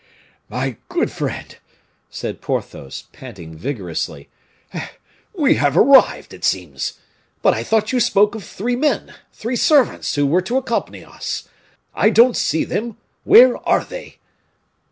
[0.49, 1.55] "My good friend,"
[2.09, 4.29] said Porthos, panting vigorously,
[5.31, 6.93] "we have arrived, it seems.
[7.43, 11.47] But I thought you spoke of three men, three servants, who were to accompany us.
[11.93, 14.17] I don't see them where are they?"